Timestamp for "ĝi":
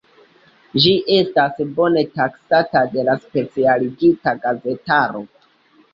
0.85-0.93